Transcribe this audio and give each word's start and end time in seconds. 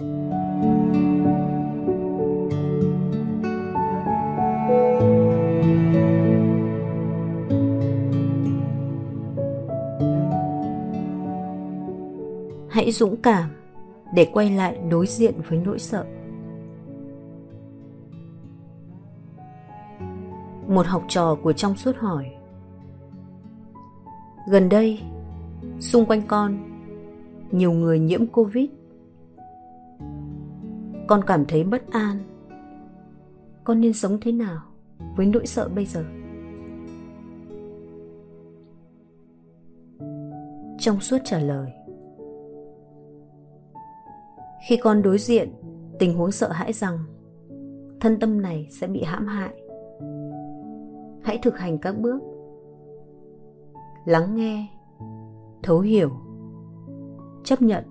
hãy 0.00 0.06
dũng 12.92 13.16
cảm 13.22 13.50
để 14.14 14.28
quay 14.32 14.50
lại 14.50 14.78
đối 14.90 15.06
diện 15.06 15.34
với 15.48 15.58
nỗi 15.64 15.78
sợ. 15.78 16.04
Một 20.68 20.86
học 20.86 21.04
trò 21.08 21.36
của 21.42 21.52
trong 21.52 21.76
suốt 21.76 21.96
hỏi. 21.96 22.30
Gần 24.48 24.68
đây, 24.68 25.00
xung 25.78 26.06
quanh 26.06 26.22
con, 26.26 26.58
nhiều 27.52 27.72
người 27.72 27.98
nhiễm 27.98 28.26
covid 28.26 28.68
con 31.06 31.20
cảm 31.26 31.44
thấy 31.48 31.64
bất 31.64 31.90
an. 31.90 32.18
Con 33.64 33.80
nên 33.80 33.92
sống 33.92 34.18
thế 34.20 34.32
nào 34.32 34.62
với 35.16 35.26
nỗi 35.26 35.46
sợ 35.46 35.68
bây 35.68 35.86
giờ? 35.86 36.04
Trong 40.78 41.00
suốt 41.00 41.18
trả 41.24 41.38
lời. 41.38 41.70
Khi 44.68 44.76
con 44.76 45.02
đối 45.02 45.18
diện 45.18 45.52
tình 45.98 46.14
huống 46.14 46.32
sợ 46.32 46.52
hãi 46.52 46.72
rằng 46.72 46.98
thân 48.00 48.18
tâm 48.20 48.42
này 48.42 48.68
sẽ 48.70 48.86
bị 48.86 49.02
hãm 49.02 49.26
hại, 49.26 49.54
hãy 51.22 51.38
thực 51.42 51.58
hành 51.58 51.78
các 51.78 51.98
bước. 51.98 52.20
Lắng 54.04 54.36
nghe, 54.36 54.68
thấu 55.62 55.80
hiểu, 55.80 56.10
chấp 57.44 57.62
nhận 57.62 57.84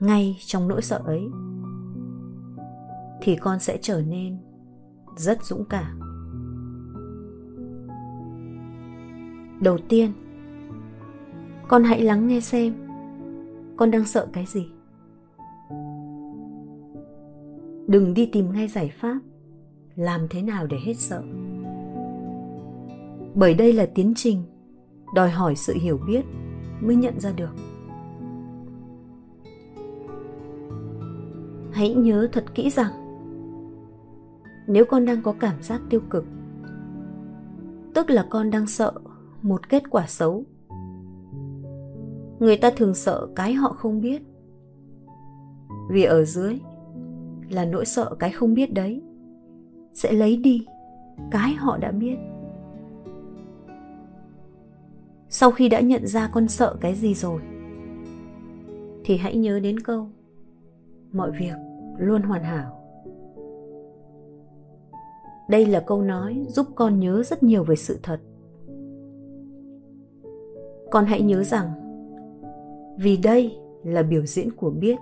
ngay 0.00 0.36
trong 0.46 0.68
nỗi 0.68 0.82
sợ 0.82 1.02
ấy 1.04 1.28
thì 3.22 3.36
con 3.36 3.58
sẽ 3.58 3.78
trở 3.80 4.02
nên 4.02 4.38
rất 5.16 5.44
dũng 5.44 5.64
cảm. 5.64 6.00
Đầu 9.60 9.78
tiên, 9.88 10.12
con 11.68 11.84
hãy 11.84 12.02
lắng 12.02 12.26
nghe 12.26 12.40
xem 12.40 12.74
con 13.76 13.90
đang 13.90 14.04
sợ 14.04 14.26
cái 14.32 14.46
gì. 14.46 14.66
Đừng 17.86 18.14
đi 18.14 18.26
tìm 18.26 18.52
ngay 18.52 18.68
giải 18.68 18.92
pháp 19.00 19.18
làm 19.96 20.26
thế 20.30 20.42
nào 20.42 20.66
để 20.66 20.76
hết 20.84 20.94
sợ. 20.96 21.22
Bởi 23.34 23.54
đây 23.54 23.72
là 23.72 23.86
tiến 23.94 24.12
trình 24.16 24.42
đòi 25.14 25.30
hỏi 25.30 25.56
sự 25.56 25.74
hiểu 25.80 25.98
biết 26.06 26.24
mới 26.80 26.96
nhận 26.96 27.20
ra 27.20 27.32
được. 27.32 27.54
Hãy 31.72 31.94
nhớ 31.94 32.28
thật 32.32 32.44
kỹ 32.54 32.70
rằng 32.70 33.03
nếu 34.66 34.84
con 34.84 35.04
đang 35.04 35.22
có 35.22 35.34
cảm 35.40 35.62
giác 35.62 35.80
tiêu 35.90 36.00
cực. 36.10 36.24
Tức 37.94 38.10
là 38.10 38.26
con 38.30 38.50
đang 38.50 38.66
sợ 38.66 38.92
một 39.42 39.68
kết 39.68 39.82
quả 39.90 40.06
xấu. 40.06 40.44
Người 42.38 42.56
ta 42.56 42.70
thường 42.76 42.94
sợ 42.94 43.26
cái 43.36 43.54
họ 43.54 43.72
không 43.72 44.00
biết. 44.00 44.22
Vì 45.90 46.04
ở 46.04 46.24
dưới 46.24 46.58
là 47.50 47.64
nỗi 47.64 47.84
sợ 47.84 48.14
cái 48.18 48.30
không 48.30 48.54
biết 48.54 48.74
đấy. 48.74 49.02
Sẽ 49.92 50.12
lấy 50.12 50.36
đi 50.36 50.66
cái 51.30 51.54
họ 51.54 51.76
đã 51.76 51.90
biết. 51.90 52.16
Sau 55.28 55.50
khi 55.50 55.68
đã 55.68 55.80
nhận 55.80 56.06
ra 56.06 56.28
con 56.32 56.48
sợ 56.48 56.76
cái 56.80 56.94
gì 56.94 57.14
rồi, 57.14 57.40
thì 59.04 59.16
hãy 59.16 59.36
nhớ 59.36 59.60
đến 59.60 59.80
câu, 59.80 60.08
mọi 61.12 61.30
việc 61.30 61.54
luôn 61.98 62.22
hoàn 62.22 62.42
hảo 62.42 62.83
đây 65.48 65.66
là 65.66 65.80
câu 65.80 66.02
nói 66.02 66.46
giúp 66.48 66.66
con 66.74 67.00
nhớ 67.00 67.22
rất 67.22 67.42
nhiều 67.42 67.64
về 67.64 67.76
sự 67.76 67.98
thật. 68.02 68.20
Con 70.90 71.04
hãy 71.04 71.22
nhớ 71.22 71.42
rằng, 71.42 71.70
vì 72.98 73.16
đây 73.16 73.56
là 73.84 74.02
biểu 74.02 74.22
diễn 74.22 74.50
của 74.56 74.70
biết, 74.70 74.98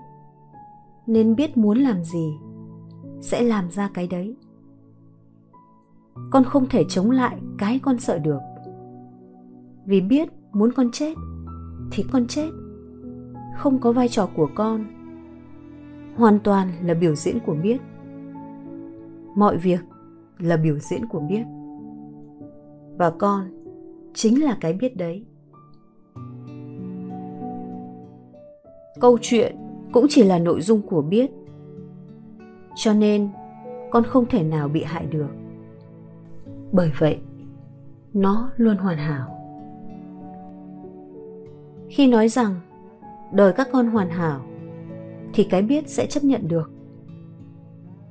nên 1.06 1.36
biết 1.36 1.56
muốn 1.56 1.78
làm 1.78 2.04
gì 2.04 2.32
sẽ 3.20 3.42
làm 3.42 3.70
ra 3.70 3.90
cái 3.94 4.06
đấy. 4.06 4.36
Con 6.30 6.44
không 6.44 6.68
thể 6.68 6.84
chống 6.88 7.10
lại 7.10 7.38
cái 7.58 7.80
con 7.82 7.98
sợ 7.98 8.18
được. 8.18 8.40
Vì 9.86 10.00
biết 10.00 10.28
muốn 10.52 10.72
con 10.72 10.90
chết, 10.92 11.14
thì 11.92 12.04
con 12.12 12.26
chết. 12.26 12.50
Không 13.58 13.78
có 13.78 13.92
vai 13.92 14.08
trò 14.08 14.28
của 14.36 14.48
con, 14.54 14.84
hoàn 16.16 16.38
toàn 16.40 16.68
là 16.82 16.94
biểu 16.94 17.14
diễn 17.14 17.38
của 17.46 17.54
biết. 17.54 17.80
Mọi 19.34 19.56
việc 19.56 19.80
là 20.42 20.56
biểu 20.56 20.78
diễn 20.78 21.06
của 21.06 21.20
biết. 21.20 21.44
Và 22.98 23.10
con 23.10 23.50
chính 24.14 24.44
là 24.44 24.56
cái 24.60 24.72
biết 24.72 24.96
đấy. 24.96 25.24
Câu 29.00 29.18
chuyện 29.20 29.56
cũng 29.92 30.06
chỉ 30.08 30.22
là 30.22 30.38
nội 30.38 30.60
dung 30.60 30.82
của 30.82 31.02
biết. 31.02 31.30
Cho 32.74 32.94
nên, 32.94 33.28
con 33.90 34.04
không 34.04 34.26
thể 34.26 34.42
nào 34.42 34.68
bị 34.68 34.82
hại 34.82 35.06
được. 35.06 35.30
Bởi 36.72 36.92
vậy, 36.98 37.18
nó 38.12 38.50
luôn 38.56 38.76
hoàn 38.76 38.98
hảo. 38.98 39.28
Khi 41.88 42.06
nói 42.06 42.28
rằng 42.28 42.54
đời 43.32 43.52
các 43.52 43.68
con 43.72 43.86
hoàn 43.86 44.10
hảo, 44.10 44.40
thì 45.34 45.44
cái 45.44 45.62
biết 45.62 45.88
sẽ 45.88 46.06
chấp 46.06 46.24
nhận 46.24 46.48
được. 46.48 46.70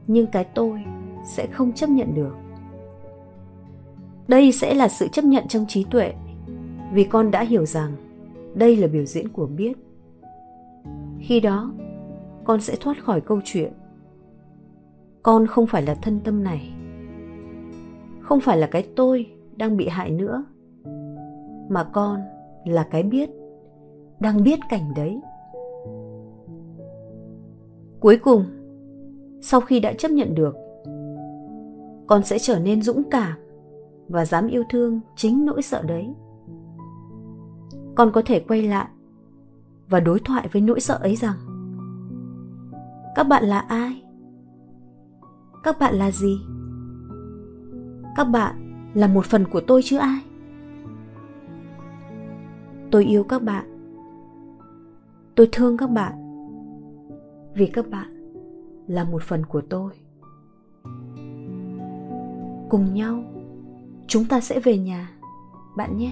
Nhưng 0.07 0.27
cái 0.27 0.43
tôi 0.43 0.83
sẽ 1.25 1.47
không 1.47 1.71
chấp 1.73 1.89
nhận 1.89 2.15
được. 2.15 2.35
Đây 4.27 4.51
sẽ 4.51 4.73
là 4.73 4.87
sự 4.87 5.07
chấp 5.07 5.25
nhận 5.25 5.47
trong 5.47 5.65
trí 5.67 5.83
tuệ, 5.83 6.13
vì 6.93 7.03
con 7.03 7.31
đã 7.31 7.43
hiểu 7.43 7.65
rằng 7.65 7.91
đây 8.55 8.77
là 8.77 8.87
biểu 8.87 9.05
diễn 9.05 9.29
của 9.29 9.45
biết. 9.45 9.77
Khi 11.19 11.39
đó, 11.39 11.73
con 12.43 12.61
sẽ 12.61 12.75
thoát 12.79 13.03
khỏi 13.03 13.21
câu 13.21 13.39
chuyện, 13.43 13.73
con 15.23 15.47
không 15.47 15.67
phải 15.67 15.81
là 15.81 15.93
thân 15.93 16.19
tâm 16.23 16.43
này, 16.43 16.73
không 18.21 18.39
phải 18.39 18.57
là 18.57 18.67
cái 18.67 18.87
tôi 18.95 19.25
đang 19.55 19.77
bị 19.77 19.87
hại 19.87 20.11
nữa, 20.11 20.43
mà 21.69 21.83
con 21.83 22.19
là 22.65 22.87
cái 22.91 23.03
biết, 23.03 23.29
đang 24.19 24.43
biết 24.43 24.59
cảnh 24.69 24.93
đấy. 24.95 25.21
Cuối 27.99 28.17
cùng, 28.17 28.45
sau 29.41 29.61
khi 29.61 29.79
đã 29.79 29.93
chấp 29.93 30.11
nhận 30.11 30.35
được 30.35 30.55
con 32.11 32.23
sẽ 32.23 32.39
trở 32.39 32.59
nên 32.59 32.81
dũng 32.81 33.03
cảm 33.11 33.37
và 34.09 34.25
dám 34.25 34.47
yêu 34.47 34.63
thương 34.69 34.99
chính 35.15 35.45
nỗi 35.45 35.61
sợ 35.61 35.83
đấy. 35.87 36.13
Con 37.95 38.11
có 38.11 38.21
thể 38.25 38.39
quay 38.39 38.61
lại 38.61 38.87
và 39.89 39.99
đối 39.99 40.19
thoại 40.19 40.49
với 40.51 40.61
nỗi 40.61 40.79
sợ 40.79 40.99
ấy 41.01 41.15
rằng, 41.15 41.35
các 43.15 43.23
bạn 43.23 43.43
là 43.43 43.59
ai? 43.59 44.03
Các 45.63 45.79
bạn 45.79 45.95
là 45.95 46.11
gì? 46.11 46.41
Các 48.15 48.23
bạn 48.23 48.55
là 48.93 49.07
một 49.07 49.25
phần 49.25 49.45
của 49.47 49.61
tôi 49.67 49.81
chứ 49.83 49.97
ai? 49.97 50.21
Tôi 52.91 53.05
yêu 53.05 53.23
các 53.23 53.43
bạn. 53.43 53.65
Tôi 55.35 55.49
thương 55.51 55.77
các 55.77 55.89
bạn 55.89 56.13
vì 57.55 57.67
các 57.67 57.89
bạn 57.89 58.33
là 58.87 59.03
một 59.03 59.23
phần 59.23 59.45
của 59.45 59.61
tôi 59.69 59.91
cùng 62.71 62.93
nhau. 62.93 63.23
Chúng 64.07 64.25
ta 64.25 64.41
sẽ 64.41 64.59
về 64.59 64.77
nhà. 64.77 65.09
Bạn 65.75 65.97
nhé. 65.97 66.11